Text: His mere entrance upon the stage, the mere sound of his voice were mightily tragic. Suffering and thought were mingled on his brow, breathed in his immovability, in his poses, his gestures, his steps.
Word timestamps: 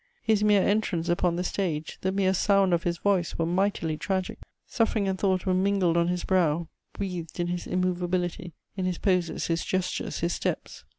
His 0.23 0.43
mere 0.43 0.63
entrance 0.63 1.09
upon 1.09 1.35
the 1.35 1.43
stage, 1.43 1.99
the 2.01 2.11
mere 2.11 2.33
sound 2.33 2.73
of 2.73 2.81
his 2.81 2.97
voice 2.97 3.37
were 3.37 3.45
mightily 3.45 3.97
tragic. 3.97 4.39
Suffering 4.65 5.07
and 5.07 5.15
thought 5.19 5.45
were 5.45 5.53
mingled 5.53 5.95
on 5.95 6.07
his 6.07 6.23
brow, 6.23 6.69
breathed 6.91 7.39
in 7.39 7.45
his 7.49 7.67
immovability, 7.67 8.53
in 8.75 8.85
his 8.85 8.97
poses, 8.97 9.45
his 9.45 9.63
gestures, 9.63 10.21
his 10.21 10.33
steps. 10.33 10.85